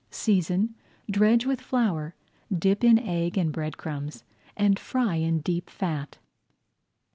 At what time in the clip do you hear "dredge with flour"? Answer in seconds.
1.11-2.15